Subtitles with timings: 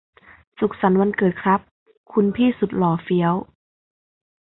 [0.59, 1.59] สุขสันต์วันเกิดครับ
[2.13, 3.33] คุณพี่สุดหล่อเฟี้ยว